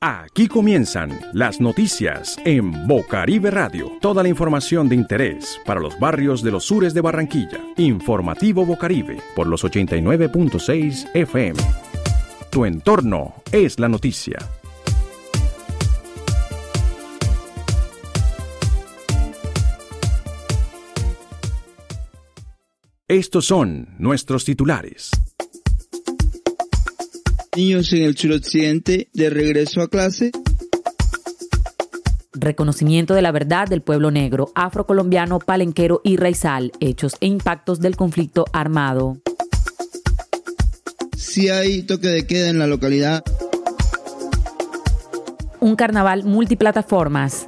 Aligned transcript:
Aquí 0.00 0.48
comienzan 0.48 1.16
las 1.32 1.60
noticias 1.60 2.36
en 2.44 2.88
Bocaribe 2.88 3.52
Radio. 3.52 3.92
Toda 4.00 4.24
la 4.24 4.28
información 4.28 4.88
de 4.88 4.96
interés 4.96 5.60
para 5.64 5.78
los 5.78 5.96
barrios 6.00 6.42
de 6.42 6.50
los 6.50 6.64
sures 6.64 6.92
de 6.92 7.02
Barranquilla. 7.02 7.60
Informativo 7.76 8.66
Bocaribe 8.66 9.20
por 9.36 9.46
los 9.46 9.62
89.6 9.62 11.14
FM. 11.14 11.60
Tu 12.50 12.64
entorno 12.64 13.34
es 13.52 13.78
la 13.78 13.88
noticia. 13.88 14.38
Estos 23.12 23.44
son 23.44 23.88
nuestros 23.98 24.46
titulares. 24.46 25.10
Niños 27.54 27.92
en 27.92 28.04
el 28.04 28.16
suroccidente 28.16 29.10
de 29.12 29.28
regreso 29.28 29.82
a 29.82 29.88
clase. 29.88 30.30
Reconocimiento 32.32 33.12
de 33.12 33.20
la 33.20 33.30
verdad 33.30 33.68
del 33.68 33.82
pueblo 33.82 34.10
negro, 34.10 34.50
afrocolombiano, 34.54 35.40
palenquero 35.40 36.00
y 36.02 36.16
raizal, 36.16 36.72
hechos 36.80 37.16
e 37.20 37.26
impactos 37.26 37.80
del 37.80 37.96
conflicto 37.96 38.46
armado. 38.50 39.18
Si 41.14 41.50
hay 41.50 41.82
toque 41.82 42.08
de 42.08 42.26
queda 42.26 42.48
en 42.48 42.58
la 42.58 42.66
localidad. 42.66 43.22
Un 45.60 45.76
carnaval 45.76 46.24
multiplataformas. 46.24 47.46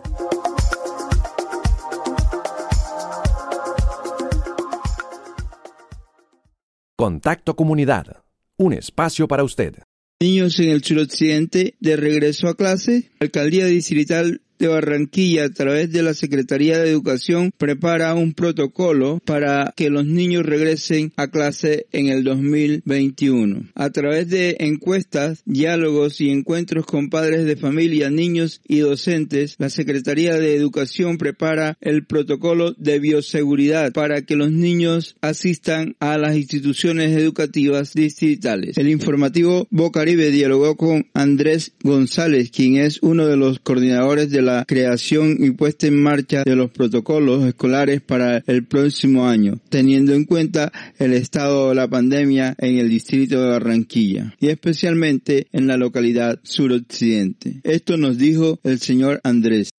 Contacto 7.04 7.54
Comunidad. 7.54 8.24
Un 8.56 8.72
espacio 8.72 9.28
para 9.28 9.44
usted. 9.44 9.74
Niños 10.22 10.58
en 10.58 10.70
el 10.70 10.82
suroccidente 10.82 11.76
de 11.78 11.96
regreso 11.96 12.48
a 12.48 12.56
clase. 12.56 13.10
Alcaldía 13.20 13.66
Distrital 13.66 14.40
de 14.58 14.68
Barranquilla, 14.68 15.44
a 15.44 15.50
través 15.50 15.92
de 15.92 16.02
la 16.02 16.14
Secretaría 16.14 16.78
de 16.78 16.90
Educación, 16.90 17.50
prepara 17.56 18.14
un 18.14 18.34
protocolo 18.34 19.20
para 19.24 19.72
que 19.76 19.90
los 19.90 20.06
niños 20.06 20.44
regresen 20.44 21.12
a 21.16 21.28
clase 21.28 21.86
en 21.92 22.08
el 22.08 22.24
2021. 22.24 23.68
A 23.74 23.90
través 23.90 24.28
de 24.28 24.56
encuestas, 24.60 25.42
diálogos 25.44 26.20
y 26.20 26.30
encuentros 26.30 26.86
con 26.86 27.10
padres 27.10 27.44
de 27.44 27.56
familia, 27.56 28.10
niños 28.10 28.60
y 28.66 28.78
docentes, 28.78 29.56
la 29.58 29.70
Secretaría 29.70 30.34
de 30.34 30.56
Educación 30.56 31.18
prepara 31.18 31.76
el 31.80 32.04
protocolo 32.04 32.72
de 32.72 32.98
bioseguridad 32.98 33.92
para 33.92 34.22
que 34.22 34.36
los 34.36 34.50
niños 34.50 35.16
asistan 35.20 35.96
a 36.00 36.18
las 36.18 36.36
instituciones 36.36 37.16
educativas 37.16 37.94
distritales. 37.94 38.78
El 38.78 38.88
informativo 38.88 39.66
Bocaribe 39.70 40.30
dialogó 40.30 40.76
con 40.76 41.06
Andrés 41.14 41.72
González, 41.82 42.50
quien 42.50 42.76
es 42.76 42.98
uno 43.02 43.26
de 43.26 43.36
los 43.36 43.58
coordinadores 43.58 44.30
de 44.30 44.42
la 44.44 44.64
creación 44.64 45.36
y 45.40 45.50
puesta 45.50 45.86
en 45.86 46.00
marcha 46.00 46.42
de 46.44 46.54
los 46.54 46.70
protocolos 46.70 47.44
escolares 47.44 48.00
para 48.00 48.42
el 48.46 48.64
próximo 48.66 49.26
año, 49.26 49.58
teniendo 49.68 50.14
en 50.14 50.24
cuenta 50.24 50.72
el 50.98 51.14
estado 51.14 51.70
de 51.70 51.74
la 51.74 51.88
pandemia 51.88 52.54
en 52.58 52.78
el 52.78 52.88
distrito 52.88 53.42
de 53.42 53.50
Barranquilla 53.50 54.34
y 54.38 54.48
especialmente 54.48 55.48
en 55.52 55.66
la 55.66 55.76
localidad 55.76 56.38
suroccidente. 56.42 57.60
Esto 57.64 57.96
nos 57.96 58.18
dijo 58.18 58.60
el 58.62 58.78
señor 58.78 59.20
Andrés 59.24 59.70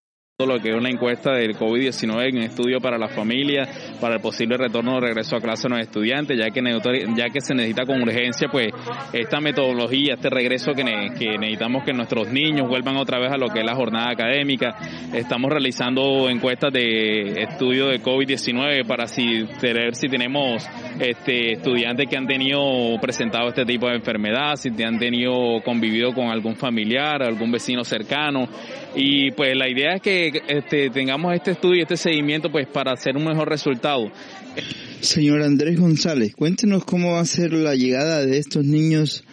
lo 0.44 0.60
que 0.60 0.68
es 0.68 0.76
una 0.76 0.90
encuesta 0.90 1.32
del 1.32 1.56
COVID-19 1.56 2.28
en 2.28 2.38
estudio 2.40 2.82
para 2.82 2.98
la 2.98 3.08
familia, 3.08 3.70
para 4.02 4.16
el 4.16 4.22
posible 4.22 4.58
retorno 4.58 4.98
o 4.98 5.00
regreso 5.00 5.38
a 5.38 5.40
clase 5.40 5.70
de 5.70 5.70
los 5.70 5.80
estudiantes, 5.80 6.38
ya 6.38 6.50
que, 6.50 6.62
ya 7.16 7.30
que 7.30 7.40
se 7.40 7.56
necesita 7.56 7.86
con 7.86 8.02
urgencia 8.02 8.50
pues 8.52 8.68
esta 9.14 9.40
metodología, 9.40 10.16
este 10.16 10.30
regreso 10.30 10.74
que, 10.74 10.84
necesitamos 10.84 11.86
que 11.86 11.94
nuestros 11.94 12.28
niños 12.34 12.68
vuelvan 12.68 12.98
otra 12.98 13.18
vez 13.18 13.32
a 13.32 13.38
lo 13.38 13.48
que 13.48 13.60
es 13.60 13.66
la 13.66 13.76
jornada 13.76 14.12
académica. 14.12 14.76
Estamos 15.14 15.50
realizando 15.50 16.30
encuestas 16.30 16.74
de 16.74 17.42
estudio 17.42 17.88
de 17.88 18.02
COVID-19 18.02 18.86
para 18.86 19.08
si, 19.08 19.46
si 19.94 20.10
tenemos 20.10 20.68
este, 21.00 21.54
estudiantes 21.54 22.10
que 22.10 22.18
han 22.18 22.28
tenido 22.28 23.00
presentado 23.00 23.48
este 23.48 23.64
tipo 23.64 23.88
de 23.88 23.96
enfermedad, 23.96 24.58
si 24.58 24.68
han 24.84 25.00
tenido 25.00 25.62
convivido 25.64 26.14
con 26.14 26.28
algún 26.28 26.58
familiar, 26.58 27.24
algún 27.24 27.54
vecino 27.54 27.86
cercano. 27.86 28.50
Y 28.98 29.32
pues 29.32 29.56
la 29.56 29.70
idea 29.70 29.96
es 29.96 30.02
que 30.02 30.25
este, 30.48 30.90
tengamos 30.90 31.34
este 31.34 31.52
estudio 31.52 31.78
y 31.78 31.82
este 31.82 31.98
seguimiento 31.98 32.52
pues 32.52 32.68
para 32.68 32.94
hacer 32.94 33.16
un 33.18 33.26
mejor 33.26 33.50
resultado. 33.50 34.12
Señor 35.02 35.42
Andrés 35.42 35.80
González, 35.80 36.36
cuéntenos 36.36 36.86
cómo 36.86 37.14
va 37.14 37.22
a 37.22 37.26
ser 37.26 37.54
la 37.54 37.76
llegada 37.76 38.26
de 38.26 38.38
estos 38.38 38.64
niños 38.64 39.24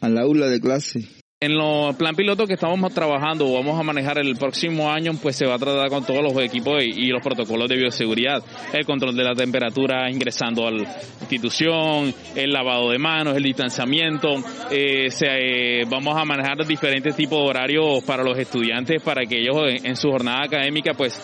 al 0.00 0.18
aula 0.18 0.48
de 0.48 0.60
clase. 0.60 1.19
En 1.42 1.56
los 1.56 1.96
plan 1.96 2.14
piloto 2.14 2.46
que 2.46 2.52
estamos 2.52 2.92
trabajando 2.92 3.46
o 3.46 3.54
vamos 3.54 3.80
a 3.80 3.82
manejar 3.82 4.18
el 4.18 4.36
próximo 4.36 4.92
año, 4.92 5.12
pues 5.22 5.36
se 5.36 5.46
va 5.46 5.54
a 5.54 5.58
tratar 5.58 5.88
con 5.88 6.04
todos 6.04 6.22
los 6.22 6.36
equipos 6.44 6.84
y, 6.84 7.06
los 7.06 7.22
protocolos 7.22 7.66
de 7.66 7.78
bioseguridad, 7.78 8.42
el 8.74 8.84
control 8.84 9.16
de 9.16 9.24
la 9.24 9.34
temperatura 9.34 10.10
ingresando 10.10 10.66
a 10.66 10.70
la 10.70 10.82
institución, 11.18 12.12
el 12.36 12.52
lavado 12.52 12.90
de 12.90 12.98
manos, 12.98 13.34
el 13.38 13.42
distanciamiento, 13.42 14.34
eh, 14.70 15.08
eh, 15.08 15.84
vamos 15.88 16.14
a 16.14 16.26
manejar 16.26 16.58
diferentes 16.66 17.16
tipos 17.16 17.38
de 17.38 17.48
horarios 17.48 18.04
para 18.04 18.22
los 18.22 18.36
estudiantes 18.36 19.00
para 19.02 19.24
que 19.24 19.40
ellos 19.40 19.62
en 19.82 19.96
su 19.96 20.10
jornada 20.10 20.44
académica 20.44 20.92
pues 20.92 21.18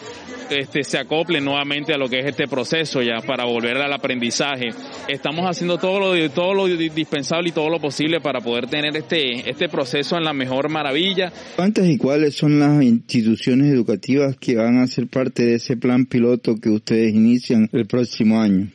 este, 0.49 0.83
se 0.83 0.99
acople 0.99 1.43
nuevamente 1.43 1.93
a 1.93 1.99
lo 1.99 2.09
que 2.09 2.21
es 2.21 2.27
este 2.27 2.47
proceso 2.47 3.03
ya 3.03 3.21
para 3.21 3.45
volver 3.45 3.77
al 3.77 3.93
aprendizaje. 3.93 4.69
Estamos 5.09 5.45
haciendo 5.45 5.77
todo 5.77 5.99
lo, 5.99 6.31
todo 6.31 6.55
lo 6.55 6.69
indispensable 6.69 7.51
y 7.51 7.53
todo 7.53 7.69
lo 7.69 7.81
posible 7.81 8.21
para 8.21 8.41
poder 8.41 8.67
tener 8.67 8.97
este, 8.97 9.51
este 9.51 9.69
proceso 9.69 10.06
en 10.15 10.25
la 10.25 10.33
mejor 10.33 10.69
maravilla. 10.69 11.33
¿Cuántas 11.57 11.89
y 11.89 11.99
cuáles 11.99 12.37
son 12.37 12.61
las 12.61 12.83
instituciones 12.83 13.73
educativas 13.73 14.37
que 14.37 14.55
van 14.55 14.79
a 14.79 14.87
ser 14.87 15.09
parte 15.09 15.45
de 15.45 15.55
ese 15.57 15.77
plan 15.77 16.07
piloto 16.07 16.55
que 16.57 16.71
ustedes 16.71 17.13
inician 17.13 17.69
el 17.73 17.87
próximo 17.87 18.41
año? 18.41 18.71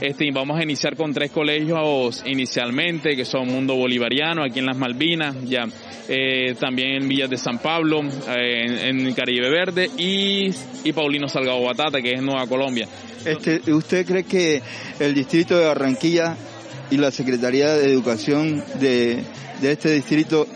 Este, 0.00 0.28
vamos 0.32 0.58
a 0.58 0.64
iniciar 0.64 0.96
con 0.96 1.14
tres 1.14 1.30
colegios 1.30 2.24
inicialmente, 2.26 3.14
que 3.14 3.24
son 3.24 3.46
Mundo 3.46 3.76
Bolivariano, 3.76 4.42
aquí 4.42 4.58
en 4.58 4.66
las 4.66 4.76
Malvinas, 4.76 5.36
ya 5.48 5.68
eh, 6.08 6.56
también 6.58 7.02
en 7.02 7.08
Villas 7.08 7.30
de 7.30 7.36
San 7.36 7.58
Pablo, 7.58 8.02
eh, 8.02 8.88
en, 8.88 9.12
Caribe 9.14 9.48
Verde, 9.50 9.88
y, 9.96 10.50
y 10.82 10.92
Paulino 10.92 11.28
Salgado 11.28 11.62
Batata, 11.62 12.02
que 12.02 12.10
es 12.10 12.22
Nueva 12.22 12.44
Colombia. 12.48 12.88
Este, 13.24 13.72
¿Usted 13.72 14.04
cree 14.04 14.24
que 14.24 14.60
el 14.98 15.14
distrito 15.14 15.56
de 15.56 15.66
Barranquilla 15.66 16.36
y 16.94 16.96
la 16.96 17.10
Secretaría 17.10 17.74
de 17.74 17.92
Educación 17.92 18.62
de, 18.78 19.24
de 19.60 19.72
este 19.72 19.90
distrito 19.90 20.46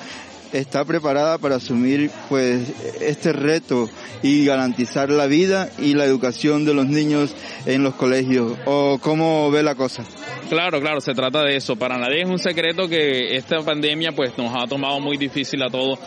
está 0.53 0.85
preparada 0.85 1.37
para 1.39 1.57
asumir 1.57 2.13
pues 2.29 2.63
este 3.01 3.33
reto 3.33 3.91
y 4.23 4.45
garantizar 4.45 5.11
la 5.11 5.27
vida 5.27 5.69
y 5.79 5.95
la 5.95 6.05
educación 6.05 6.65
de 6.65 6.75
los 6.75 6.87
niños 6.87 7.35
en 7.67 7.83
los 7.83 7.97
colegios. 7.97 8.57
O 8.67 9.01
cómo 9.03 9.51
ve 9.51 9.65
la 9.65 9.75
cosa 9.75 10.05
Claro, 10.49 10.81
claro, 10.81 11.01
se 11.01 11.13
trata 11.13 11.43
de 11.43 11.57
eso. 11.57 11.75
Para 11.75 11.99
nadie 11.99 12.23
es 12.23 12.29
un 12.29 12.39
secreto 12.39 12.89
que 12.89 13.37
esta 13.37 13.59
pandemia 13.59 14.13
pues 14.13 14.39
nos 14.39 14.55
ha 14.55 14.67
tomado 14.69 15.01
muy 15.01 15.17
difícil 15.17 15.61
a 15.65 15.69
todos 15.69 15.99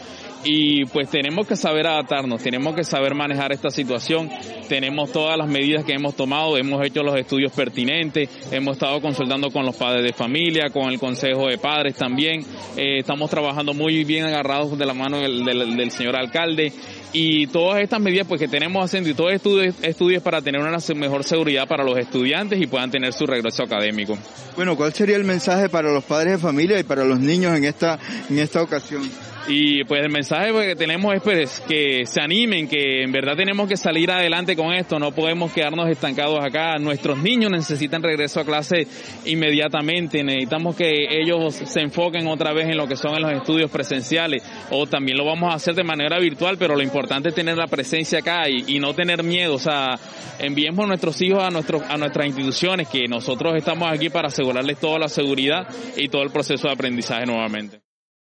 y 0.44 0.86
pues 0.86 1.10
tenemos 1.10 1.48
que 1.48 1.56
saber 1.56 1.88
adaptarnos, 1.88 2.42
tenemos 2.42 2.76
que 2.76 2.84
saber 2.84 3.14
manejar 3.14 3.52
esta 3.52 3.70
situación, 3.70 4.30
tenemos 4.68 5.12
todas 5.12 5.38
las 5.38 5.48
medidas 5.48 5.84
que 5.84 5.94
hemos 5.94 6.16
tomado, 6.16 6.58
hemos 6.58 6.84
hecho 6.86 7.04
los 7.04 7.16
estudios 7.16 7.52
pertinentes, 7.52 8.30
hemos 8.52 8.74
estado 8.74 9.02
consultando 9.02 9.50
con 9.52 9.66
los 9.66 9.76
padres 9.76 10.04
de 10.04 10.14
familia, 10.14 10.70
con 10.70 10.92
el 10.92 11.00
consejo 11.00 11.48
de 11.48 11.58
padres 11.58 11.96
también, 11.96 12.42
eh, 12.76 13.00
estamos 13.00 13.30
trabajando 13.30 13.74
muy 13.74 14.04
bien 14.04 14.26
agarrados 14.26 14.78
de 14.78 14.86
la 14.86 14.94
mano 14.94 15.20
del, 15.20 15.92
señor 15.92 16.16
alcalde 16.16 16.72
y 17.12 17.48
todas 17.48 17.82
estas 17.82 18.00
medidas 18.00 18.26
pues 18.28 18.40
que 18.40 18.48
tenemos 18.48 18.84
haciendo 18.84 19.10
y 19.10 19.14
todos 19.14 19.34
estudios, 19.34 19.76
estudios 19.82 20.24
para 20.24 20.42
tener 20.42 20.62
una 20.62 20.78
mejor 20.96 21.24
seguridad 21.24 21.68
para 21.68 21.84
los 21.84 21.98
estudiantes 21.98 22.62
y 22.62 22.68
puedan 22.68 22.90
tener 22.90 23.14
su 23.14 23.26
regreso 23.26 23.64
académico. 23.64 24.18
Bueno, 24.56 24.76
¿cuál 24.76 24.94
sería 24.94 25.18
el 25.18 25.24
mensaje 25.24 25.70
para 25.70 25.92
los 25.92 26.04
padres 26.04 26.34
de 26.34 26.38
familia 26.38 26.80
y 26.80 26.84
para 26.84 27.04
los 27.04 27.20
niños 27.20 27.56
en 27.58 27.66
esta, 27.66 28.00
en 28.30 28.40
esta 28.40 28.62
ocasión? 28.62 29.10
Y 29.48 29.84
pues 29.86 30.04
el 30.04 30.12
mensaje 30.12 30.52
que 30.52 30.76
tenemos 30.76 31.16
es 31.16 31.22
pues, 31.22 31.62
que 31.62 32.06
se 32.06 32.22
animen, 32.22 32.68
que 32.68 33.04
en 33.04 33.12
verdad 33.12 33.36
tenemos 33.36 33.68
que 33.68 33.76
salir 33.76 34.12
adelante 34.12 34.56
con 34.56 34.74
esto, 34.74 35.00
no 35.00 35.12
podemos 35.12 35.52
quedarnos 35.52 35.90
estancados 35.90 36.40
acá. 36.44 36.78
Nuestros 36.78 37.18
niños 37.18 37.52
necesitan 37.52 38.04
regreso 38.04 38.40
a 38.40 38.46
clase 38.46 38.88
inmediatamente, 39.26 40.24
necesitamos 40.24 40.76
que 40.76 40.92
ellos 41.10 41.56
se 41.56 41.82
enfoquen 41.82 42.28
otra 42.28 42.54
vez 42.54 42.68
en 42.70 42.78
lo 42.78 42.88
que 42.88 42.96
son 42.96 43.20
los 43.20 43.32
estudios 43.32 43.72
presenciales 43.72 44.44
o 44.70 44.86
también 44.86 45.18
lo 45.18 45.26
vamos 45.26 45.52
a 45.52 45.56
hacer 45.56 45.76
de 45.76 45.84
manera 45.84 46.20
virtual, 46.20 46.58
pero 46.58 46.76
lo 46.76 46.84
importante 46.84 47.30
es 47.30 47.36
tener 47.36 47.58
la 47.58 47.68
presencia 47.68 48.20
acá 48.20 48.48
y, 48.48 48.80
no 48.82 48.96
tener 48.96 49.22
miedo, 49.22 49.56
o 49.56 49.60
sea, 49.60 50.00
enviemos 50.40 50.86
a 50.86 50.88
nuestros 50.88 51.22
hijos 51.22 51.44
a, 51.44 51.52
nuestros, 51.52 51.84
a 51.84 51.98
nuestras 51.98 52.26
instituciones, 52.26 52.88
que 52.88 53.08
nosotros 53.08 53.54
estamos 53.56 53.92
aquí 53.92 54.10
para 54.10 54.30
asegurarles 54.30 54.80
toda 54.80 54.98
la 54.98 55.08
seguridad 55.08 55.68
y 55.98 56.08
todo 56.08 56.24
el 56.24 56.32
proceso 56.32 56.68
de 56.68 56.74
aprendizaje 56.74 57.26
nuevamente. 57.28 57.81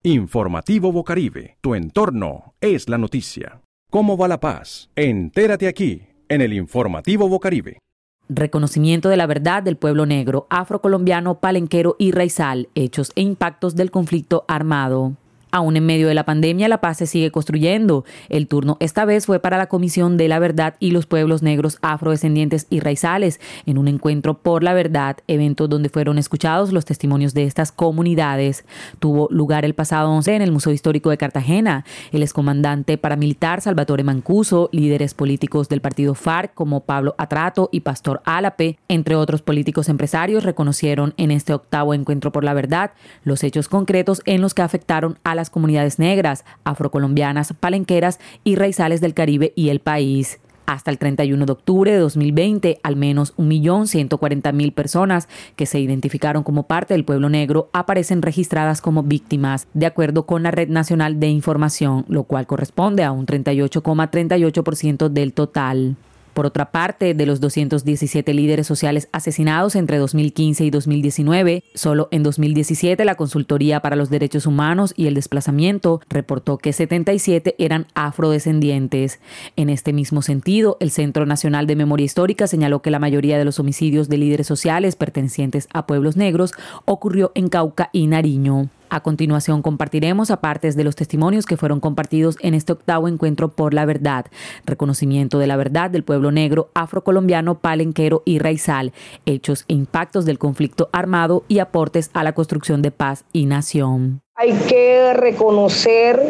Informativo 0.05 0.91
Bocaribe, 0.91 1.55
tu 1.61 1.75
entorno 1.75 2.55
es 2.59 2.89
la 2.89 2.97
noticia. 2.97 3.61
¿Cómo 3.89 4.17
va 4.17 4.27
la 4.27 4.41
paz? 4.41 4.89
Entérate 4.97 5.65
aquí, 5.65 6.01
en 6.27 6.41
el 6.41 6.51
Informativo 6.51 7.29
Bocaribe. 7.29 7.79
Reconocimiento 8.27 9.07
de 9.07 9.15
la 9.15 9.27
verdad 9.27 9.63
del 9.63 9.77
pueblo 9.77 10.05
negro, 10.05 10.45
afrocolombiano, 10.49 11.39
palenquero 11.39 11.95
y 11.99 12.11
raizal, 12.11 12.67
hechos 12.75 13.13
e 13.15 13.21
impactos 13.21 13.77
del 13.77 13.91
conflicto 13.91 14.43
armado. 14.49 15.13
Aún 15.53 15.77
en 15.77 15.85
medio 15.85 16.07
de 16.07 16.15
la 16.15 16.25
pandemia, 16.25 16.67
la 16.67 16.81
paz 16.81 16.97
se 16.97 17.05
sigue 17.05 17.29
construyendo. 17.29 18.05
El 18.27 18.47
turno 18.47 18.75
esta 18.79 19.05
vez 19.05 19.27
fue 19.27 19.39
para 19.39 19.59
la 19.59 19.67
Comisión 19.67 20.17
de 20.17 20.27
la 20.27 20.39
Verdad 20.39 20.73
y 20.79 20.89
los 20.89 21.05
Pueblos 21.05 21.43
Negros 21.43 21.77
Afrodescendientes 21.83 22.65
y 22.71 22.79
Raizales, 22.79 23.39
en 23.67 23.77
un 23.77 23.87
encuentro 23.87 24.33
por 24.39 24.63
la 24.63 24.73
verdad, 24.73 25.17
evento 25.27 25.67
donde 25.67 25.89
fueron 25.89 26.17
escuchados 26.17 26.73
los 26.73 26.85
testimonios 26.85 27.35
de 27.35 27.43
estas 27.43 27.71
comunidades. 27.71 28.65
Tuvo 28.97 29.27
lugar 29.29 29.63
el 29.63 29.75
pasado 29.75 30.09
11 30.09 30.37
en 30.37 30.41
el 30.41 30.51
Museo 30.51 30.73
Histórico 30.73 31.11
de 31.11 31.19
Cartagena. 31.19 31.85
El 32.11 32.23
excomandante 32.23 32.97
paramilitar 32.97 33.61
Salvatore 33.61 34.03
Mancuso, 34.03 34.69
líderes 34.71 35.13
políticos 35.13 35.69
del 35.69 35.81
partido 35.81 36.15
FARC 36.15 36.55
como 36.55 36.79
Pablo 36.79 37.13
Atrato 37.19 37.69
y 37.71 37.81
Pastor 37.81 38.23
Álape, 38.25 38.79
entre 38.87 39.15
otros 39.15 39.43
políticos 39.43 39.87
empresarios, 39.87 40.45
reconocieron 40.45 41.13
en 41.17 41.29
este 41.29 41.53
octavo 41.53 41.93
encuentro 41.93 42.31
por 42.31 42.43
la 42.43 42.55
verdad 42.55 42.93
los 43.23 43.43
hechos 43.43 43.69
concretos 43.69 44.23
en 44.25 44.41
los 44.41 44.55
que 44.55 44.63
afectaron 44.63 45.19
a 45.23 45.35
la 45.35 45.42
comunidades 45.49 45.99
negras, 45.99 46.45
afrocolombianas, 46.63 47.53
palenqueras 47.59 48.19
y 48.43 48.55
raizales 48.55 49.01
del 49.01 49.13
Caribe 49.13 49.53
y 49.55 49.69
el 49.69 49.79
país. 49.79 50.39
Hasta 50.65 50.91
el 50.91 50.97
31 50.97 51.45
de 51.45 51.51
octubre 51.51 51.91
de 51.91 51.97
2020, 51.97 52.79
al 52.83 52.95
menos 52.95 53.35
1.140.000 53.35 54.73
personas 54.73 55.27
que 55.57 55.65
se 55.65 55.79
identificaron 55.79 56.43
como 56.43 56.63
parte 56.63 56.93
del 56.93 57.03
pueblo 57.03 57.27
negro 57.27 57.69
aparecen 57.73 58.21
registradas 58.21 58.81
como 58.81 59.03
víctimas, 59.03 59.67
de 59.73 59.85
acuerdo 59.85 60.25
con 60.25 60.43
la 60.43 60.51
Red 60.51 60.69
Nacional 60.69 61.19
de 61.19 61.27
Información, 61.27 62.05
lo 62.07 62.23
cual 62.23 62.47
corresponde 62.47 63.03
a 63.03 63.11
un 63.11 63.25
38,38% 63.25 65.09
del 65.09 65.33
total. 65.33 65.97
Por 66.33 66.45
otra 66.45 66.71
parte, 66.71 67.13
de 67.13 67.25
los 67.25 67.39
217 67.39 68.33
líderes 68.33 68.67
sociales 68.67 69.07
asesinados 69.11 69.75
entre 69.75 69.97
2015 69.97 70.65
y 70.65 70.69
2019, 70.71 71.63
solo 71.73 72.07
en 72.11 72.23
2017 72.23 73.05
la 73.05 73.15
Consultoría 73.15 73.79
para 73.81 73.95
los 73.95 74.09
Derechos 74.09 74.47
Humanos 74.47 74.93
y 74.97 75.07
el 75.07 75.13
Desplazamiento 75.13 76.01
reportó 76.09 76.57
que 76.57 76.73
77 76.73 77.55
eran 77.59 77.87
afrodescendientes. 77.93 79.19
En 79.55 79.69
este 79.69 79.93
mismo 79.93 80.21
sentido, 80.21 80.77
el 80.79 80.91
Centro 80.91 81.25
Nacional 81.25 81.67
de 81.67 81.75
Memoria 81.75 82.05
Histórica 82.05 82.47
señaló 82.47 82.81
que 82.81 82.91
la 82.91 82.99
mayoría 82.99 83.37
de 83.37 83.45
los 83.45 83.59
homicidios 83.59 84.09
de 84.09 84.17
líderes 84.17 84.47
sociales 84.47 84.95
pertenecientes 84.95 85.67
a 85.73 85.85
pueblos 85.85 86.17
negros 86.17 86.53
ocurrió 86.85 87.31
en 87.35 87.49
Cauca 87.49 87.89
y 87.93 88.07
Nariño. 88.07 88.69
A 88.93 88.99
continuación 88.99 89.63
compartiremos 89.63 90.29
a 90.29 90.39
partes 90.39 90.75
de 90.75 90.83
los 90.83 90.95
testimonios 90.95 91.47
que 91.47 91.57
fueron 91.57 91.79
compartidos 91.79 92.37
en 92.41 92.53
este 92.53 92.73
octavo 92.73 93.07
encuentro 93.07 93.49
por 93.49 93.73
la 93.73 93.85
verdad, 93.85 94.27
reconocimiento 94.67 95.39
de 95.39 95.47
la 95.47 95.55
verdad 95.55 95.89
del 95.89 96.03
pueblo 96.03 96.29
negro, 96.29 96.69
afrocolombiano, 96.75 97.55
palenquero 97.55 98.21
y 98.23 98.37
raizal, 98.37 98.93
hechos 99.25 99.65
e 99.67 99.73
impactos 99.73 100.25
del 100.25 100.37
conflicto 100.37 100.89
armado 100.91 101.43
y 101.47 101.57
aportes 101.57 102.11
a 102.13 102.23
la 102.23 102.33
construcción 102.33 102.83
de 102.83 102.91
paz 102.91 103.25
y 103.33 103.47
nación. 103.47 104.21
Hay 104.35 104.53
que 104.69 105.15
reconocer 105.15 106.21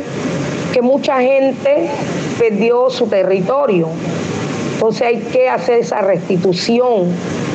que 0.71 0.81
mucha 0.81 1.19
gente 1.19 1.89
perdió 2.39 2.89
su 2.89 3.07
territorio, 3.07 3.89
entonces 4.73 5.01
hay 5.01 5.17
que 5.17 5.49
hacer 5.49 5.79
esa 5.79 6.01
restitución 6.01 7.13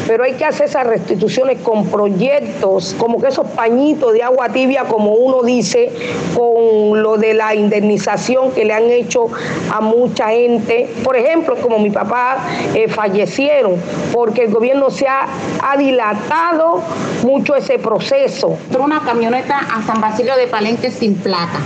pero 0.08 0.24
hay 0.24 0.32
que 0.32 0.44
hacer 0.46 0.66
esas 0.66 0.86
restituciones 0.86 1.58
con 1.60 1.86
proyectos, 1.88 2.96
como 2.98 3.20
que 3.20 3.28
esos 3.28 3.46
pañitos 3.48 4.14
de 4.14 4.22
agua 4.22 4.48
tibia, 4.48 4.84
como 4.84 5.12
uno 5.12 5.42
dice, 5.42 5.92
con 6.34 7.02
lo 7.02 7.18
de 7.18 7.34
la 7.34 7.54
indemnización 7.54 8.52
que 8.52 8.64
le 8.64 8.72
han 8.72 8.84
hecho 8.84 9.26
a 9.70 9.82
mucha 9.82 10.30
gente. 10.30 10.90
Por 11.04 11.14
ejemplo, 11.14 11.56
como 11.56 11.78
mi 11.78 11.90
papá 11.90 12.38
eh, 12.74 12.88
fallecieron, 12.88 13.74
porque 14.10 14.44
el 14.44 14.50
gobierno 14.50 14.90
se 14.90 15.06
ha, 15.06 15.28
dilatado 15.76 16.80
mucho 17.22 17.54
ese 17.54 17.78
proceso. 17.78 18.56
Entró 18.68 18.84
una 18.84 19.00
camioneta 19.00 19.58
a 19.58 19.82
San 19.82 20.00
Basilio 20.00 20.34
de 20.36 20.46
Palenque 20.46 20.90
sin 20.90 21.16
plata. 21.16 21.60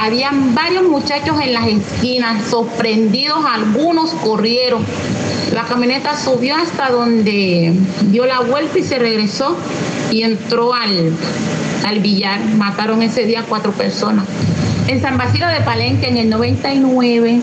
Habían 0.00 0.54
varios 0.54 0.84
muchachos 0.84 1.38
en 1.40 1.52
las 1.52 1.66
esquinas, 1.66 2.48
sorprendidos, 2.48 3.44
algunos 3.44 4.10
corrieron 4.14 4.84
la 5.52 5.64
camioneta 5.64 6.16
subió 6.16 6.54
hasta 6.54 6.90
donde 6.90 7.74
dio 8.02 8.24
la 8.24 8.40
vuelta 8.40 8.78
y 8.78 8.84
se 8.84 8.98
regresó 9.00 9.56
y 10.10 10.22
entró 10.22 10.72
al, 10.74 11.12
al 11.84 11.98
billar. 11.98 12.44
Mataron 12.56 13.02
ese 13.02 13.24
día 13.24 13.44
cuatro 13.48 13.72
personas. 13.72 14.26
En 14.86 15.00
San 15.00 15.18
Basilio 15.18 15.48
de 15.48 15.60
Palenque 15.62 16.08
en 16.08 16.18
el 16.18 16.30
99 16.30 17.40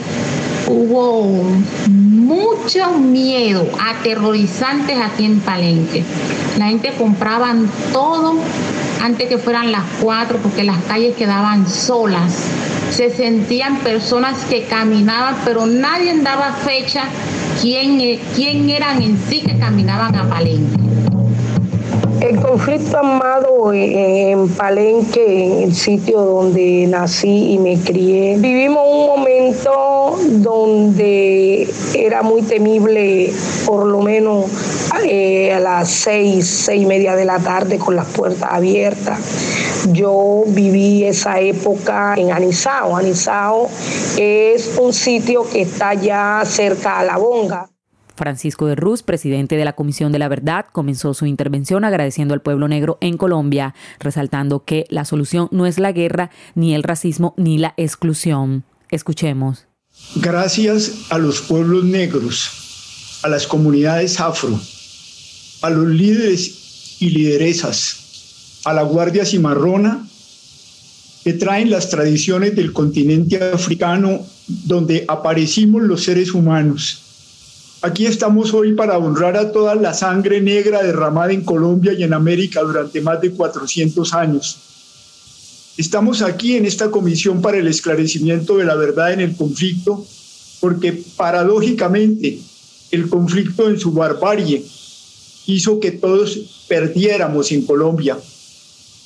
hubo 0.67 1.43
mucho 1.89 2.91
miedo, 2.97 3.67
aterrorizantes 3.79 4.97
aquí 4.97 5.25
en 5.25 5.39
Palenque. 5.41 6.03
La 6.57 6.67
gente 6.67 6.93
compraba 6.97 7.53
todo 7.91 8.35
antes 9.01 9.27
que 9.27 9.37
fueran 9.37 9.71
las 9.71 9.83
cuatro 10.01 10.39
porque 10.39 10.63
las 10.63 10.77
calles 10.83 11.15
quedaban 11.15 11.67
solas. 11.67 12.33
Se 12.91 13.09
sentían 13.09 13.79
personas 13.79 14.45
que 14.45 14.63
caminaban, 14.63 15.35
pero 15.45 15.65
nadie 15.65 16.17
daba 16.21 16.53
fecha 16.53 17.03
quién, 17.61 17.99
e, 17.99 18.19
quién 18.35 18.69
eran 18.69 19.01
en 19.01 19.17
sí 19.29 19.41
que 19.41 19.57
caminaban 19.57 20.15
a 20.15 20.29
Palenque. 20.29 20.86
El 22.21 22.41
conflicto 22.41 22.97
armado 22.97 23.71
en 23.73 24.49
Palenque, 24.49 25.63
el 25.63 25.75
sitio 25.75 26.21
donde 26.21 26.87
nací 26.87 27.53
y 27.53 27.59
me 27.59 27.79
crié, 27.79 28.37
vivimos 28.37 28.83
un 28.87 29.05
momento 29.05 30.17
donde 30.25 31.67
era 31.93 32.23
muy 32.23 32.41
temible, 32.41 33.31
por 33.65 33.85
lo 33.85 34.01
menos 34.01 34.45
eh, 35.05 35.53
a 35.53 35.59
las 35.59 35.89
seis, 35.89 36.47
seis 36.47 36.81
y 36.81 36.85
media 36.85 37.15
de 37.15 37.25
la 37.25 37.39
tarde 37.39 37.77
con 37.77 37.95
las 37.95 38.07
puertas 38.07 38.49
abiertas. 38.51 39.19
Yo 39.91 40.43
viví 40.47 41.03
esa 41.05 41.39
época 41.39 42.15
en 42.17 42.31
Anisao. 42.31 42.95
Anisao 42.95 43.69
es 44.17 44.77
un 44.79 44.91
sitio 44.91 45.47
que 45.47 45.61
está 45.61 45.93
ya 45.93 46.41
cerca 46.45 46.99
a 46.99 47.03
La 47.03 47.17
Bonga. 47.17 47.69
Francisco 48.17 48.65
de 48.65 48.75
Ruz, 48.75 49.03
presidente 49.03 49.55
de 49.55 49.63
la 49.63 49.73
Comisión 49.73 50.11
de 50.11 50.19
la 50.19 50.27
Verdad, 50.27 50.65
comenzó 50.71 51.13
su 51.13 51.25
intervención 51.25 51.85
agradeciendo 51.85 52.33
al 52.33 52.41
pueblo 52.41 52.67
negro 52.67 52.97
en 52.99 53.15
Colombia, 53.17 53.73
resaltando 53.99 54.65
que 54.65 54.85
la 54.89 55.05
solución 55.05 55.47
no 55.51 55.65
es 55.65 55.79
la 55.79 55.93
guerra, 55.93 56.31
ni 56.55 56.75
el 56.75 56.83
racismo, 56.83 57.33
ni 57.37 57.57
la 57.57 57.73
exclusión. 57.77 58.63
Escuchemos. 58.89 59.67
Gracias 60.15 61.05
a 61.09 61.17
los 61.17 61.41
pueblos 61.41 61.83
negros, 61.83 63.19
a 63.23 63.29
las 63.29 63.47
comunidades 63.47 64.19
afro, 64.19 64.59
a 65.61 65.69
los 65.69 65.87
líderes 65.87 66.97
y 66.99 67.09
lideresas, 67.09 68.61
a 68.65 68.73
la 68.73 68.83
Guardia 68.83 69.25
Cimarrona, 69.25 70.07
que 71.23 71.33
traen 71.33 71.69
las 71.69 71.89
tradiciones 71.89 72.55
del 72.55 72.73
continente 72.73 73.37
africano 73.43 74.25
donde 74.47 75.05
aparecimos 75.07 75.83
los 75.83 76.03
seres 76.03 76.33
humanos 76.33 77.03
Aquí 77.83 78.07
estamos 78.07 78.55
hoy 78.55 78.73
para 78.73 78.97
honrar 78.97 79.37
a 79.37 79.51
toda 79.51 79.75
la 79.75 79.93
sangre 79.93 80.41
negra 80.41 80.81
derramada 80.81 81.31
en 81.31 81.41
Colombia 81.41 81.93
y 81.93 82.01
en 82.01 82.13
América 82.13 82.61
durante 82.61 83.01
más 83.01 83.21
de 83.21 83.29
400 83.31 84.15
años. 84.15 84.57
Estamos 85.77 86.23
aquí 86.23 86.55
en 86.55 86.65
esta 86.65 86.89
comisión 86.89 87.39
para 87.39 87.59
el 87.59 87.67
esclarecimiento 87.67 88.57
de 88.57 88.65
la 88.65 88.73
verdad 88.73 89.13
en 89.13 89.19
el 89.19 89.35
conflicto, 89.35 90.03
porque 90.59 91.03
paradójicamente 91.15 92.39
el 92.89 93.07
conflicto 93.09 93.69
en 93.69 93.79
su 93.79 93.91
barbarie 93.91 94.65
hizo 95.45 95.79
que 95.79 95.91
todos 95.91 96.65
perdiéramos 96.67 97.51
en 97.51 97.63
Colombia, 97.63 98.17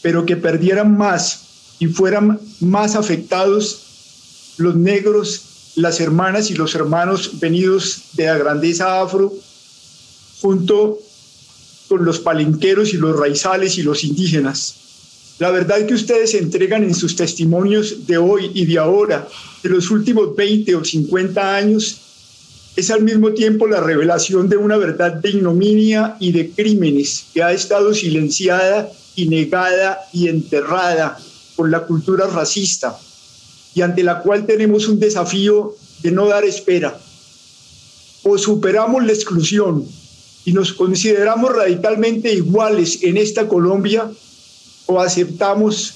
pero 0.02 0.26
que 0.26 0.38
perdieran 0.38 0.98
más 0.98 1.42
y 1.80 1.88
fueran 1.88 2.40
más 2.62 2.96
afectados 2.96 3.82
los 4.58 4.78
negros 4.78 5.51
las 5.76 6.00
hermanas 6.00 6.50
y 6.50 6.56
los 6.56 6.76
hermanos 6.76 7.40
venidos 7.40 8.02
de 8.14 8.26
la 8.26 8.38
grandeza 8.38 9.02
afro, 9.02 9.34
junto 10.42 11.00
con 11.88 12.04
los 12.06 12.20
palenqueros 12.20 12.94
y 12.94 12.98
los 12.98 13.18
raizales 13.18 13.78
y 13.78 13.84
los 13.84 14.04
indígenas. 14.04 14.76
La 15.40 15.50
verdad 15.52 15.86
que 15.86 15.94
ustedes 15.94 16.36
entregan 16.36 16.84
en 16.84 16.94
sus 16.94 17.16
testimonios 17.16 18.06
de 18.06 18.18
hoy 18.18 18.52
y 18.54 18.66
de 18.66 18.78
ahora, 18.78 19.28
de 19.64 19.70
los 19.70 19.90
últimos 19.92 20.36
20 20.36 20.76
o 20.76 20.86
50 20.86 21.56
años, 21.56 21.98
es 22.76 22.90
al 22.90 23.04
mismo 23.04 23.32
tiempo 23.34 23.68
la 23.68 23.82
revelación 23.82 24.48
de 24.48 24.58
una 24.58 24.78
verdad 24.78 25.14
de 25.14 25.30
ignominia 25.30 26.16
y 26.20 26.32
de 26.32 26.52
crímenes 26.52 27.26
que 27.34 27.44
ha 27.44 27.52
estado 27.52 27.94
silenciada 27.94 28.90
y 29.16 29.28
negada 29.28 30.00
y 30.14 30.28
enterrada 30.30 31.18
por 31.56 31.70
la 31.70 31.82
cultura 31.82 32.28
racista 32.28 32.98
y 33.74 33.82
ante 33.82 34.04
la 34.04 34.22
cual 34.22 34.46
tenemos 34.46 34.88
un 34.88 35.00
desafío 35.00 35.76
de 36.04 36.12
no 36.12 36.28
dar 36.28 36.44
espera. 36.44 37.00
O 38.24 38.38
superamos 38.38 39.06
la 39.06 39.14
exclusión 39.14 39.86
y 40.46 40.54
nos 40.54 40.74
consideramos 40.74 41.56
radicalmente 41.56 42.34
iguales 42.34 43.04
en 43.04 43.18
esta 43.18 43.48
Colombia, 43.48 44.10
o 44.88 45.00
aceptamos 45.00 45.94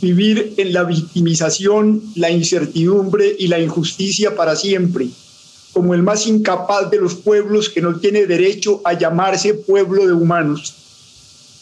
vivir 0.00 0.54
en 0.58 0.72
la 0.72 0.84
victimización, 0.84 2.02
la 2.14 2.30
incertidumbre 2.30 3.34
y 3.38 3.48
la 3.48 3.58
injusticia 3.58 4.36
para 4.36 4.54
siempre, 4.54 5.08
como 5.72 5.94
el 5.94 6.02
más 6.02 6.26
incapaz 6.26 6.90
de 6.90 7.00
los 7.00 7.14
pueblos 7.14 7.70
que 7.70 7.80
no 7.80 7.98
tiene 7.98 8.26
derecho 8.26 8.80
a 8.84 8.92
llamarse 8.92 9.54
pueblo 9.54 10.06
de 10.06 10.12
humanos. 10.12 10.74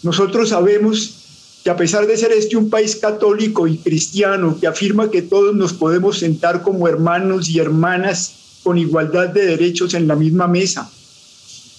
Nosotros 0.03 0.51
sabemos 0.51 1.24
que 1.65 1.71
a 1.71 1.77
pesar 1.77 2.07
de 2.07 2.19
ser 2.19 2.31
este 2.31 2.59
un 2.59 2.69
país 2.69 2.95
católico 2.95 3.67
y 3.67 3.79
cristiano 3.79 4.59
que 4.61 4.67
afirma 4.67 5.11
que 5.11 5.23
todos 5.23 5.57
nos 5.57 5.73
podemos 5.73 6.19
sentar 6.19 6.61
como 6.63 6.87
hermanos 6.87 7.49
y 7.49 7.59
hermanas 7.59 8.35
con 8.63 8.77
igualdad 8.77 9.31
de 9.31 9.47
derechos 9.47 9.95
en 9.95 10.07
la 10.07 10.15
misma 10.15 10.47
mesa, 10.47 10.91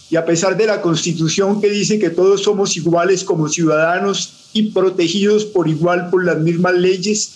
y 0.09 0.15
a 0.15 0.25
pesar 0.25 0.57
de 0.57 0.65
la 0.65 0.81
constitución 0.81 1.61
que 1.61 1.69
dice 1.69 1.99
que 1.99 2.09
todos 2.09 2.41
somos 2.41 2.75
iguales 2.77 3.23
como 3.23 3.47
ciudadanos 3.47 4.49
y 4.53 4.71
protegidos 4.71 5.45
por 5.45 5.67
igual 5.67 6.09
por 6.09 6.25
las 6.25 6.39
mismas 6.39 6.75
leyes, 6.75 7.31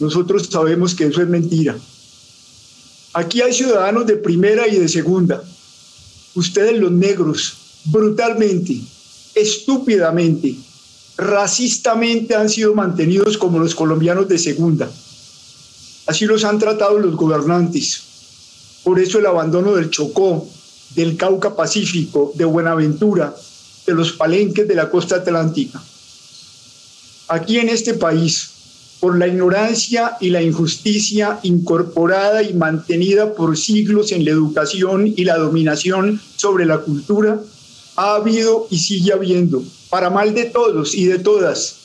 nosotros 0.00 0.48
sabemos 0.50 0.94
que 0.94 1.04
eso 1.06 1.22
es 1.22 1.28
mentira. 1.28 1.76
Aquí 3.12 3.42
hay 3.42 3.52
ciudadanos 3.52 4.06
de 4.06 4.16
primera 4.16 4.68
y 4.68 4.76
de 4.76 4.88
segunda. 4.88 5.42
Ustedes 6.34 6.78
los 6.78 6.92
negros, 6.92 7.54
brutalmente, 7.86 8.80
estúpidamente, 9.34 10.54
racistamente 11.16 12.34
han 12.34 12.48
sido 12.48 12.74
mantenidos 12.74 13.38
como 13.38 13.58
los 13.58 13.74
colombianos 13.74 14.28
de 14.28 14.38
segunda. 14.38 14.90
Así 16.06 16.24
los 16.26 16.44
han 16.44 16.58
tratado 16.58 16.98
los 16.98 17.16
gobernantes. 17.16 18.02
Por 18.84 19.00
eso 19.00 19.18
el 19.18 19.26
abandono 19.26 19.74
del 19.74 19.90
Chocó, 19.90 20.46
del 20.94 21.16
Cauca 21.16 21.56
Pacífico, 21.56 22.32
de 22.36 22.44
Buenaventura, 22.44 23.34
de 23.86 23.94
los 23.94 24.12
palenques 24.12 24.68
de 24.68 24.74
la 24.74 24.90
costa 24.90 25.16
atlántica. 25.16 25.82
Aquí 27.28 27.58
en 27.58 27.68
este 27.68 27.94
país, 27.94 28.50
por 29.00 29.18
la 29.18 29.26
ignorancia 29.26 30.16
y 30.20 30.30
la 30.30 30.42
injusticia 30.42 31.40
incorporada 31.42 32.42
y 32.42 32.54
mantenida 32.54 33.34
por 33.34 33.56
siglos 33.56 34.12
en 34.12 34.24
la 34.24 34.30
educación 34.30 35.12
y 35.16 35.24
la 35.24 35.36
dominación 35.36 36.20
sobre 36.36 36.66
la 36.66 36.78
cultura, 36.78 37.40
ha 37.96 38.16
habido 38.16 38.66
y 38.70 38.78
sigue 38.78 39.12
habiendo 39.12 39.62
para 39.90 40.10
mal 40.10 40.34
de 40.34 40.44
todos 40.44 40.94
y 40.94 41.06
de 41.06 41.18
todas. 41.18 41.76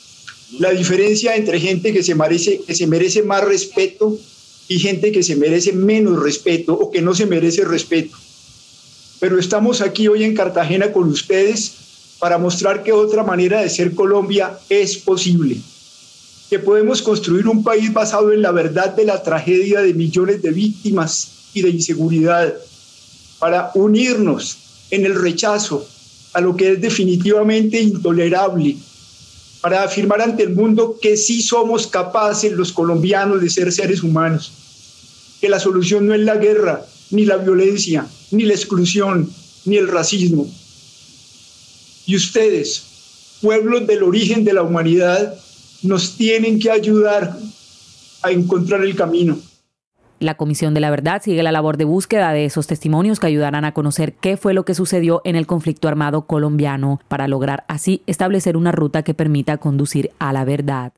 La 0.58 0.70
diferencia 0.70 1.34
entre 1.34 1.58
gente 1.58 1.92
que 1.92 2.02
se 2.02 2.14
merece, 2.14 2.60
que 2.66 2.74
se 2.74 2.86
merece 2.86 3.22
más 3.22 3.42
respeto 3.42 4.18
y 4.68 4.78
gente 4.78 5.10
que 5.10 5.22
se 5.22 5.36
merece 5.36 5.72
menos 5.72 6.22
respeto 6.22 6.74
o 6.74 6.90
que 6.90 7.00
no 7.00 7.14
se 7.14 7.26
merece 7.26 7.64
respeto. 7.64 8.16
Pero 9.18 9.38
estamos 9.38 9.80
aquí 9.80 10.08
hoy 10.08 10.24
en 10.24 10.34
Cartagena 10.34 10.92
con 10.92 11.08
ustedes 11.08 11.72
para 12.18 12.38
mostrar 12.38 12.82
que 12.82 12.92
otra 12.92 13.24
manera 13.24 13.62
de 13.62 13.70
ser 13.70 13.94
Colombia 13.94 14.58
es 14.68 14.96
posible, 14.98 15.56
que 16.50 16.58
podemos 16.58 17.02
construir 17.02 17.48
un 17.48 17.64
país 17.64 17.92
basado 17.92 18.32
en 18.32 18.42
la 18.42 18.52
verdad 18.52 18.94
de 18.94 19.04
la 19.04 19.22
tragedia 19.22 19.80
de 19.80 19.94
millones 19.94 20.42
de 20.42 20.50
víctimas 20.50 21.28
y 21.54 21.62
de 21.62 21.70
inseguridad, 21.70 22.54
para 23.38 23.70
unirnos 23.74 24.58
en 24.90 25.06
el 25.06 25.14
rechazo 25.14 25.86
a 26.32 26.40
lo 26.40 26.56
que 26.56 26.72
es 26.72 26.80
definitivamente 26.80 27.80
intolerable, 27.80 28.76
para 29.60 29.84
afirmar 29.84 30.20
ante 30.20 30.42
el 30.42 30.50
mundo 30.50 30.98
que 31.00 31.16
sí 31.16 31.42
somos 31.42 31.86
capaces 31.86 32.52
los 32.52 32.72
colombianos 32.72 33.40
de 33.40 33.50
ser 33.50 33.70
seres 33.72 34.02
humanos, 34.02 34.52
que 35.40 35.48
la 35.48 35.60
solución 35.60 36.06
no 36.06 36.14
es 36.14 36.20
la 36.20 36.36
guerra, 36.36 36.84
ni 37.10 37.24
la 37.24 37.36
violencia, 37.36 38.06
ni 38.30 38.44
la 38.44 38.54
exclusión, 38.54 39.30
ni 39.64 39.76
el 39.76 39.88
racismo. 39.88 40.50
Y 42.06 42.16
ustedes, 42.16 42.82
pueblos 43.40 43.86
del 43.86 44.02
origen 44.02 44.44
de 44.44 44.54
la 44.54 44.62
humanidad, 44.62 45.38
nos 45.82 46.16
tienen 46.16 46.58
que 46.58 46.70
ayudar 46.70 47.38
a 48.22 48.30
encontrar 48.30 48.84
el 48.84 48.96
camino. 48.96 49.38
La 50.22 50.36
Comisión 50.36 50.72
de 50.72 50.80
la 50.80 50.90
Verdad 50.90 51.20
sigue 51.22 51.42
la 51.42 51.52
labor 51.52 51.76
de 51.76 51.84
búsqueda 51.84 52.32
de 52.32 52.44
esos 52.44 52.66
testimonios 52.66 53.20
que 53.20 53.26
ayudarán 53.26 53.64
a 53.64 53.72
conocer 53.72 54.14
qué 54.14 54.36
fue 54.36 54.54
lo 54.54 54.64
que 54.64 54.74
sucedió 54.74 55.20
en 55.24 55.36
el 55.36 55.46
conflicto 55.46 55.88
armado 55.88 56.26
colombiano, 56.26 57.00
para 57.08 57.28
lograr 57.28 57.64
así 57.68 58.02
establecer 58.06 58.56
una 58.56 58.72
ruta 58.72 59.02
que 59.02 59.14
permita 59.14 59.58
conducir 59.58 60.10
a 60.18 60.32
la 60.32 60.44
verdad. 60.44 60.92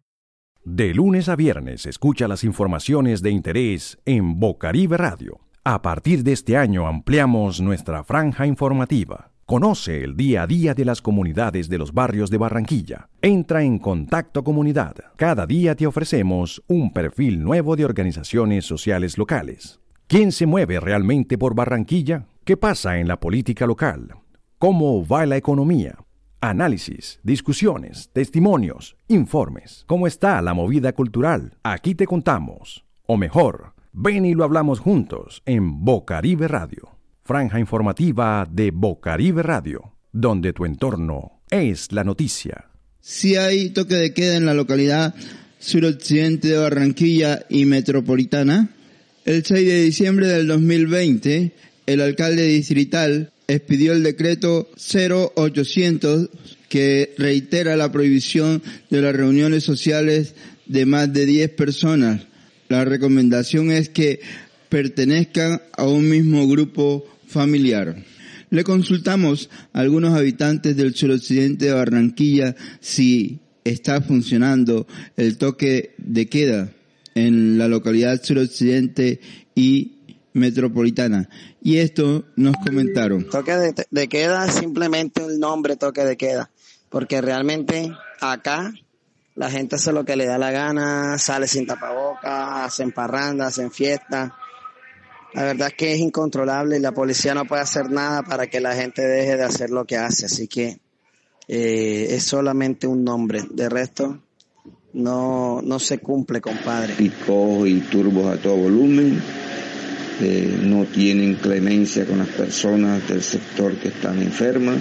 De 0.64 0.95
lunes 0.95 1.28
a 1.28 1.37
viernes 1.37 1.87
escucha 1.87 2.28
las 2.28 2.45
informaciones 2.45 3.23
de 3.23 3.31
interés 3.31 3.99
en 4.04 4.40
Bocaribe 4.40 4.97
Radio. 4.97 5.40
A 5.64 5.83
partir 5.83 6.23
de 6.23 6.33
este 6.33 6.57
año 6.57 6.87
ampliamos 6.87 7.61
nuestra 7.61 8.04
franja 8.04 8.47
informativa. 8.47 9.34
Conoce 9.47 10.03
el 10.03 10.17
día 10.17 10.45
a 10.45 10.47
día 10.47 10.73
de 10.73 10.87
las 10.87 11.03
comunidades 11.03 11.69
de 11.69 11.77
los 11.77 11.93
barrios 11.93 12.31
de 12.31 12.39
Barranquilla. 12.39 13.11
Entra 13.21 13.63
en 13.63 13.79
Contacto 13.79 14.43
Comunidad. 14.43 14.95
Cada 15.17 15.47
día 15.47 15.75
te 15.75 15.87
ofrecemos 15.87 16.63
un 16.67 16.95
perfil 16.95 17.43
nuevo 17.43 17.77
de 17.77 17.85
organizaciones 17.85 18.65
sociales 18.65 19.19
locales. 19.19 19.81
¿Quién 20.07 20.33
se 20.33 20.47
mueve 20.47 20.81
realmente 20.81 21.37
por 21.37 21.55
Barranquilla? 21.55 22.25
¿Qué 22.45 22.57
pasa 22.57 22.99
en 22.99 23.07
la 23.07 23.21
política 23.21 23.67
local? 23.67 24.15
¿Cómo 24.59 25.07
va 25.07 25.27
la 25.27 25.37
economía? 25.37 25.99
Análisis, 26.41 27.21
discusiones, 27.23 28.09
testimonios, 28.15 28.97
informes. 29.09 29.85
¿Cómo 29.87 30.07
está 30.07 30.41
la 30.41 30.55
movida 30.55 30.95
cultural? 30.95 31.59
Aquí 31.63 31.95
te 31.95 32.07
contamos. 32.07 32.87
O 33.07 33.19
mejor, 33.19 33.75
ven 33.93 34.25
y 34.25 34.33
lo 34.33 34.45
hablamos 34.45 34.81
juntos 34.81 35.43
en 35.45 35.85
Bocaribe 35.85 36.49
Radio 36.49 36.94
franja 37.25 37.59
informativa 37.59 38.47
de 38.50 38.71
Bocaribe 38.71 39.43
Radio, 39.43 39.95
donde 40.12 40.52
tu 40.52 40.66
entorno 40.66 41.43
es 41.50 41.90
la 41.90 42.04
noticia. 42.04 42.66
Si 43.00 43.37
hay 43.37 43.71
toque 43.71 43.95
de 43.95 44.12
queda 44.12 44.37
en 44.37 44.45
la 44.45 44.52
localidad 44.52 45.14
suroccidente 45.59 46.49
de 46.49 46.59
Barranquilla 46.59 47.47
y 47.49 47.64
metropolitana, 47.64 48.69
el 49.25 49.43
6 49.43 49.66
de 49.66 49.83
diciembre 49.83 50.26
del 50.26 50.47
2020, 50.47 51.52
el 51.87 52.00
alcalde 52.02 52.47
distrital 52.47 53.33
expidió 53.49 53.95
el 53.95 54.02
decreto 54.02 54.69
0800 54.76 56.28
que 56.69 57.14
reitera 57.16 57.76
la 57.76 57.90
prohibición 57.90 58.62
de 58.90 59.00
las 59.00 59.16
reuniones 59.16 59.64
sociales 59.64 60.35
de 60.66 60.85
más 60.85 61.11
de 61.12 61.25
10 61.25 61.50
personas. 61.50 62.26
La 62.69 62.85
recomendación 62.85 63.71
es 63.71 63.88
que 63.88 64.21
pertenezcan 64.75 65.62
a 65.76 65.85
un 65.85 66.11
mismo 66.11 66.49
grupo 66.49 67.04
familiar. 67.28 67.95
Le 68.50 68.64
consultamos 68.64 69.49
a 69.73 69.78
algunos 69.78 70.14
habitantes 70.14 70.76
del 70.76 70.97
suroccidente 70.97 71.66
de 71.66 71.75
Barranquilla 71.75 72.57
si 72.81 73.38
está 73.62 74.00
funcionando 74.00 74.88
el 75.16 75.38
toque 75.38 75.95
de 75.99 76.28
queda 76.28 76.73
en 77.14 77.57
la 77.57 77.69
localidad 77.69 78.21
suroccidente 78.21 79.21
y 79.54 79.93
metropolitana. 80.33 81.28
Y 81.62 81.76
esto 81.76 82.25
nos 82.35 82.57
comentaron. 82.57 83.28
Toque 83.28 83.76
de, 83.88 84.09
queda 84.09 84.45
es 84.45 84.54
simplemente 84.54 85.23
un 85.23 85.38
nombre 85.38 85.76
toque 85.76 86.04
de 86.04 86.16
queda, 86.16 86.50
porque 86.88 87.21
realmente 87.21 87.93
acá 88.21 88.75
la 89.37 89.52
gente 89.52 89.76
hace 89.76 89.93
lo 89.93 90.04
que 90.04 90.16
le 90.16 90.26
da 90.26 90.37
la 90.37 90.50
gana, 90.50 91.16
sale 91.19 91.47
sin 91.47 91.64
tapabocas, 91.64 92.66
hacen 92.66 92.90
parrandas, 92.90 93.47
hacen 93.50 93.71
fiestas 93.71 94.33
la 95.35 95.43
verdad 95.43 95.69
es 95.69 95.75
que 95.75 95.93
es 95.93 95.99
incontrolable 95.99 96.76
y 96.76 96.81
la 96.81 96.93
policía 96.93 97.35
no 97.35 97.45
puede 97.45 97.62
hacer 97.62 97.91
nada 97.91 98.23
para 98.23 98.47
que 98.47 98.61
la 98.61 98.75
gente 98.75 99.03
deje 99.03 99.37
de 99.37 99.43
hacer 99.43 99.71
lo 99.71 99.85
que 99.85 99.97
hace. 99.97 100.26
Así 100.26 100.47
que 100.47 100.79
eh, 101.49 102.07
es 102.11 102.23
solamente 102.23 102.87
un 102.87 103.03
nombre. 103.03 103.43
De 103.50 103.69
resto, 103.69 104.23
no, 104.93 105.61
no 105.61 105.79
se 105.81 105.99
cumple, 105.99 106.41
compadre. 106.41 106.95
Picos 106.95 107.69
y 107.69 107.81
turbos 107.81 108.33
a 108.33 108.41
todo 108.41 108.57
volumen. 108.57 109.21
Eh, 110.21 110.61
no 110.62 110.85
tienen 110.85 111.35
clemencia 111.35 112.07
con 112.07 112.19
las 112.19 112.29
personas 112.29 113.07
del 113.09 113.23
sector 113.23 113.75
que 113.75 113.88
están 113.88 114.23
enfermas. 114.23 114.76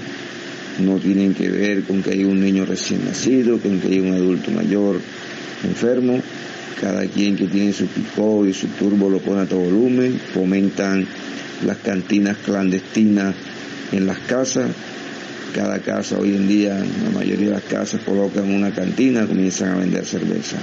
No 0.79 0.99
tienen 0.99 1.33
que 1.33 1.49
ver 1.49 1.83
con 1.83 2.03
que 2.03 2.11
hay 2.11 2.23
un 2.23 2.39
niño 2.39 2.63
recién 2.65 3.05
nacido, 3.05 3.57
con 3.57 3.79
que 3.79 3.87
hay 3.87 3.99
un 3.99 4.13
adulto 4.13 4.51
mayor 4.51 4.99
enfermo 5.63 6.21
cada 6.79 7.05
quien 7.07 7.35
que 7.35 7.47
tiene 7.47 7.73
su 7.73 7.87
pico 7.87 8.45
y 8.45 8.53
su 8.53 8.67
turbo 8.67 9.09
lo 9.09 9.19
pone 9.19 9.41
a 9.41 9.45
todo 9.45 9.59
volumen, 9.59 10.19
fomentan 10.33 11.07
las 11.65 11.77
cantinas 11.77 12.37
clandestinas 12.37 13.35
en 13.91 14.07
las 14.07 14.19
casas, 14.19 14.71
cada 15.53 15.79
casa 15.79 16.17
hoy 16.17 16.35
en 16.35 16.47
día, 16.47 16.83
la 17.03 17.09
mayoría 17.11 17.47
de 17.47 17.53
las 17.53 17.63
casas 17.63 18.01
colocan 18.01 18.51
una 18.51 18.71
cantina, 18.71 19.25
comienzan 19.27 19.69
a 19.69 19.77
vender 19.77 20.05
cerveza. 20.05 20.57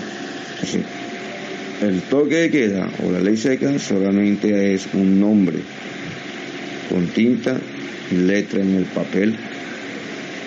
el 1.83 2.03
toque 2.03 2.37
de 2.37 2.51
queda 2.51 2.89
o 3.05 3.11
la 3.11 3.21
ley 3.21 3.37
seca 3.37 3.79
solamente 3.79 4.75
es 4.75 4.89
un 4.93 5.21
nombre 5.21 5.59
con 6.91 7.07
tinta 7.07 7.57
y 8.11 8.17
letra 8.17 8.61
en 8.61 8.75
el 8.75 8.85
papel 8.85 9.37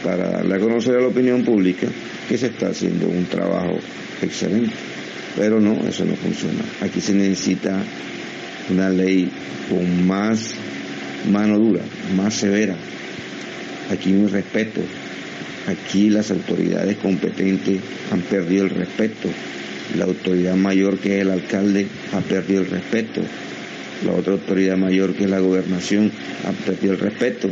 para 0.03 0.29
darle 0.29 0.55
a 0.55 0.60
conocer 0.60 0.98
a 0.98 1.01
la 1.01 1.08
opinión 1.08 1.43
pública 1.43 1.88
que 2.27 2.38
se 2.38 2.48
está 2.48 2.67
haciendo 2.67 3.08
un 3.08 3.25
trabajo 3.25 3.79
excelente. 4.22 4.93
Pero 5.36 5.60
no, 5.60 5.88
eso 5.88 6.06
no 6.06 6.16
funciona. 6.16 6.63
Aquí 6.82 7.02
se 7.02 7.13
necesita 7.13 7.84
una 8.70 8.90
ley 8.90 9.30
con 9.70 10.08
más 10.08 10.54
mano 11.32 11.58
dura, 11.58 11.82
más 12.16 12.34
severa. 12.36 12.75
Aquí 13.92 14.13
hay 14.13 14.28
respeto. 14.28 14.82
Aquí 15.68 16.10
las 16.10 16.30
autoridades 16.32 16.98
competentes 16.98 17.80
han 18.12 18.22
perdido 18.22 18.66
el 18.66 18.70
respeto. 18.72 19.30
La 19.98 20.06
autoridad 20.06 20.56
mayor 20.56 20.98
que 20.98 21.18
es 21.18 21.22
el 21.22 21.32
alcalde 21.32 21.88
ha 22.13 22.20
perdido 22.20 22.62
el 22.62 22.70
respeto. 22.70 23.22
la 24.06 24.13
otra 24.13 24.34
autoridad 24.34 24.75
mayor 24.75 25.13
que 25.13 25.24
es 25.24 25.30
la 25.30 25.40
gobernación 25.40 26.12
ha 26.46 26.52
perdido 26.66 26.94
el 26.94 27.00
respeto. 27.00 27.50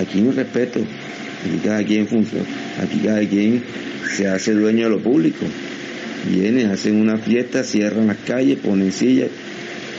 Aquí 0.00 0.20
no 0.20 0.32
respeto, 0.32 0.80
aquí 0.80 1.60
cada 1.64 1.84
quien 1.84 2.06
funciona, 2.06 2.44
aquí 2.82 2.98
cada 2.98 3.20
quien 3.20 3.62
se 4.16 4.28
hace 4.28 4.52
dueño 4.52 4.84
de 4.84 4.90
lo 4.90 5.00
público. 5.00 5.46
Vienen, 6.30 6.70
hacen 6.70 6.96
una 6.96 7.18
fiesta, 7.18 7.64
cierran 7.64 8.06
las 8.06 8.18
calles, 8.18 8.58
ponen 8.58 8.92
sillas. 8.92 9.30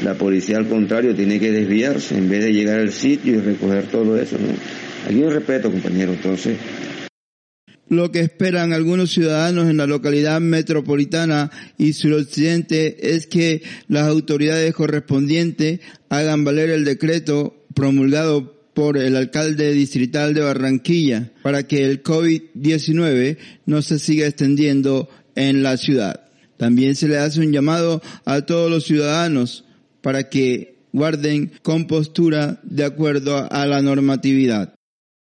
La 0.03 0.15
policía 0.15 0.57
al 0.57 0.67
contrario 0.67 1.15
tiene 1.15 1.39
que 1.39 1.51
desviarse 1.51 2.17
en 2.17 2.29
vez 2.29 2.43
de 2.43 2.53
llegar 2.53 2.79
al 2.79 2.91
sitio 2.91 3.35
y 3.35 3.39
recoger 3.39 3.85
todo 3.87 4.19
eso. 4.19 4.37
¿no? 4.37 4.49
Aquí 5.07 5.23
hay 5.23 5.29
respeto, 5.29 5.71
compañero. 5.71 6.13
Entonces, 6.13 6.57
lo 7.87 8.11
que 8.11 8.21
esperan 8.21 8.73
algunos 8.73 9.11
ciudadanos 9.11 9.69
en 9.69 9.77
la 9.77 9.85
localidad 9.85 10.41
metropolitana 10.41 11.51
y 11.77 11.93
suroccidente 11.93 13.13
es 13.15 13.27
que 13.27 13.61
las 13.87 14.07
autoridades 14.07 14.73
correspondientes 14.73 15.81
hagan 16.09 16.43
valer 16.43 16.71
el 16.71 16.83
decreto 16.83 17.65
promulgado 17.75 18.55
por 18.73 18.97
el 18.97 19.15
alcalde 19.15 19.71
distrital 19.71 20.33
de 20.33 20.41
Barranquilla 20.41 21.31
para 21.43 21.63
que 21.63 21.85
el 21.85 22.01
COVID-19 22.01 23.37
no 23.67 23.81
se 23.81 23.99
siga 23.99 24.27
extendiendo 24.27 25.07
en 25.35 25.63
la 25.63 25.77
ciudad. 25.77 26.21
También 26.57 26.95
se 26.95 27.07
le 27.07 27.17
hace 27.17 27.41
un 27.41 27.51
llamado 27.51 28.01
a 28.25 28.41
todos 28.41 28.71
los 28.71 28.85
ciudadanos 28.85 29.65
para 30.01 30.29
que 30.29 30.77
guarden 30.93 31.51
compostura 31.61 32.59
de 32.63 32.85
acuerdo 32.85 33.47
a 33.51 33.65
la 33.65 33.81
normatividad. 33.81 34.73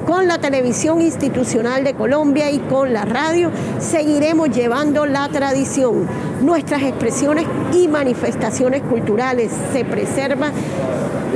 con 0.06 0.26
la 0.26 0.38
televisión 0.38 1.02
institucional 1.02 1.84
de 1.84 1.92
Colombia 1.92 2.50
y 2.50 2.60
con 2.60 2.94
la 2.94 3.04
radio. 3.04 3.50
Seguiremos 3.78 4.50
llevando 4.50 5.04
la 5.04 5.28
tradición. 5.28 6.08
Nuestras 6.40 6.82
expresiones 6.82 7.44
y 7.74 7.88
manifestaciones 7.88 8.80
culturales 8.82 9.52
se 9.74 9.84
preservan 9.84 10.52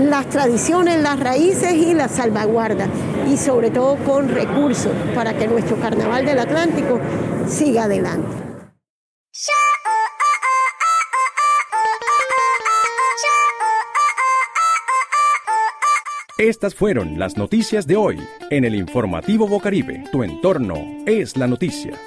las 0.01 0.31
tradiciones, 0.31 1.03
las 1.03 1.21
raíces 1.21 1.75
y 1.75 1.93
la 1.93 2.09
salvaguarda 2.09 2.87
y 3.31 3.37
sobre 3.37 3.71
todo 3.71 3.97
con 4.07 4.31
recursos 4.31 4.93
para 5.15 5.37
que 5.37 5.49
nuestro 5.49 5.77
Carnaval 5.77 6.25
del 6.25 6.39
Atlántico 6.39 6.99
siga 7.47 7.85
adelante. 7.85 8.56
Estas 16.39 16.75
fueron 16.75 17.19
las 17.19 17.39
noticias 17.39 17.87
de 17.87 17.97
hoy 17.97 18.21
en 18.51 18.67
el 18.67 18.75
informativo 18.75 19.49
Bocaribe. 19.49 20.05
Tu 20.13 20.23
entorno 20.23 20.77
es 21.07 21.35
la 21.35 21.47
noticia. 21.47 21.99